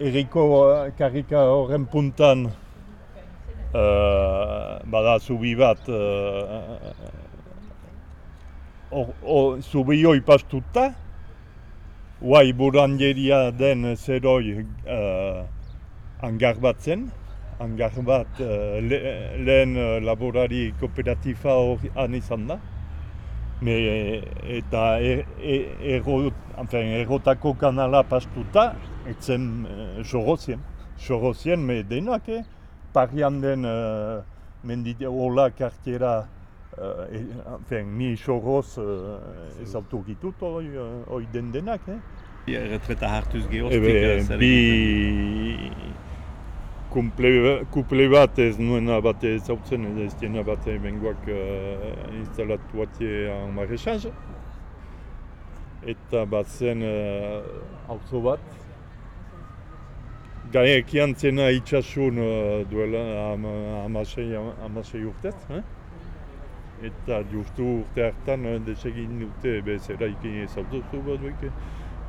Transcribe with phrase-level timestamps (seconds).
[0.00, 0.42] erriko
[0.98, 2.52] karrika horren puntan uh,
[4.86, 6.78] bada zubi bat uh,
[8.90, 10.94] or, or, zubi hoi pastuta
[12.20, 15.42] Guai burangeria den zeroi uh,
[16.22, 17.10] angar bat zen,
[17.60, 18.98] angar bat uh, le,
[19.38, 22.58] lehen laborari kooperatifa hori han izan da.
[23.60, 23.74] Me,
[24.54, 25.64] eta er, er,
[25.96, 26.30] erro,
[26.62, 28.68] enfin, errotako kanala pastuta,
[29.10, 30.62] etzen uh, sorozien.
[30.98, 32.44] Sorozien, me denak, eh?
[32.94, 34.22] Parian den uh,
[34.62, 37.24] mendite hola kartiera uh, e,
[37.56, 39.18] enfin, ni soroz uh,
[39.62, 41.98] ez autogitut hori uh, den denak, eh?
[42.48, 43.82] Erretreta hartuz geostik.
[43.82, 45.67] Ebe, bi
[46.90, 53.52] kuple bat ez nuena bat ez hautzen, ez diena bat bengoak uh, instalatu batie en
[53.54, 54.12] maréchage.
[55.86, 57.42] Eta bat zen uh,
[57.88, 58.40] auzo bat.
[60.52, 63.34] Gaekian zena itxasun uh, duela
[63.84, 65.34] amasei am, am, urtez.
[65.50, 65.62] Eh?
[66.88, 71.52] Eta justu urte hartan uh, desegin dute bezera ikin ez autozu bat duike.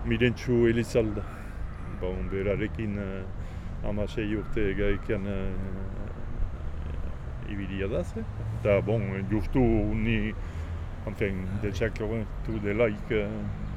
[0.06, 1.26] Mirentxu Elizalda.
[2.00, 3.24] Bon, berarekin uh,
[3.88, 5.52] amasei urte gaekian uh,
[7.50, 8.24] ibilia da ze.
[8.60, 9.60] Eta, bon, justu
[9.96, 10.34] ni,
[11.08, 13.30] enfin, desakatu delaik, uh,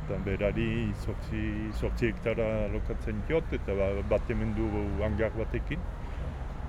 [0.03, 1.45] eta berari sortzi,
[1.79, 4.69] sortzi hektara lokatzen diot, eta ba, bat emendu
[5.03, 5.81] hangar batekin.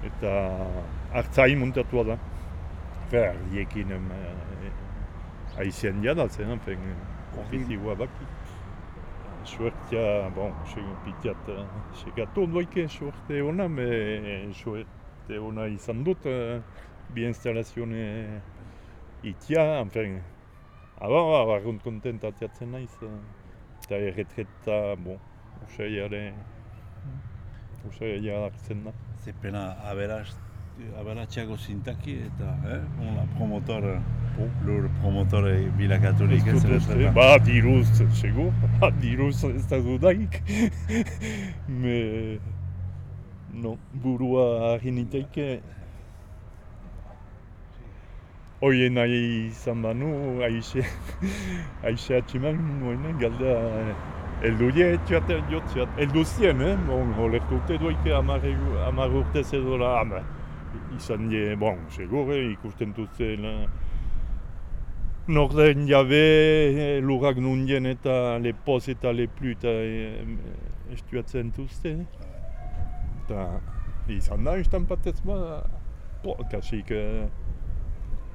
[0.03, 0.31] Eta
[1.14, 2.20] hartzai muntatua da.
[3.09, 6.80] Fer, diekin um, uh, aizean jadatzen, enfin,
[7.40, 8.30] ofizioa baki.
[9.44, 10.54] Suertia, bon,
[11.04, 11.50] pitiat,
[12.00, 13.88] segatu ondoike suerte ona, me
[14.56, 16.24] suerte ona izan dut,
[17.14, 18.40] bi instalazione
[19.24, 20.16] itia, enfin,
[20.98, 22.96] aba, barrunt kontent atiatzen naiz,
[23.84, 25.20] eta erretreta, bon,
[25.68, 26.24] usaiare,
[27.92, 28.96] usaiare hartzen da.
[29.28, 30.32] Zepena aberaz,
[31.00, 32.82] aberatxeago zintaki eta, eh,
[33.16, 33.84] la promotor,
[34.66, 40.42] lur promotore bilakaturik ez ez Ba, diruz, segur, ba, diruz ez da dudaik.
[41.81, 42.40] Me,
[43.53, 45.62] no, burua harri niteike.
[48.62, 50.86] Oie nahi izan banu, aixe,
[51.88, 53.58] aixe atximan nuen, galda,
[54.42, 56.78] eldu die, txaten jotziat, eldu zien, eh?
[56.88, 60.24] Bon, olertu urte duike amar urte zedora, ama,
[60.97, 63.47] izan die, bon, segur, eh, ikusten dutzen,
[65.28, 69.72] Norden jabe lurrak nundien eta lepoz eta leplu eta
[70.91, 71.94] estuatzen duzte.
[73.22, 73.45] Eta
[74.11, 75.61] izan da ustan patez ba,
[76.25, 77.23] po, kasik, eh,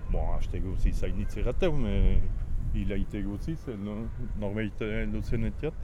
[0.08, 2.22] bon, haste guzi zainitz errateu, me
[2.72, 4.06] hilaite guzi no?
[4.40, 4.80] norbait
[5.12, 5.74] duzen etiat.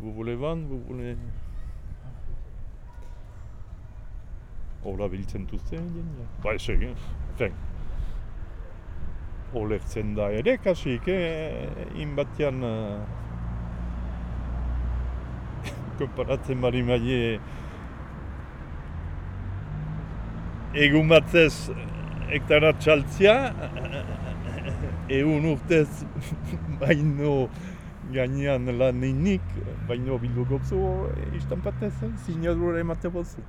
[0.00, 1.16] Bubule ban, bubule...
[1.16, 1.49] Hora
[4.84, 5.82] biltzen duzte, ja.
[6.42, 6.94] Ba, ez egin,
[7.38, 7.52] fen,
[9.54, 11.68] olertzen da ere, kasik, eh?
[12.00, 13.00] inbatian uh,
[15.98, 17.40] konparatzen bari maile
[20.74, 21.70] egun batzez
[22.30, 23.34] hektara txaltzia
[25.10, 26.04] egun urtez
[26.80, 27.48] baino
[28.14, 29.42] gainean lan ninik,
[29.88, 30.78] baino bildu gotzu,
[31.38, 31.92] istan batez,
[32.24, 33.42] zinadura emate bozu.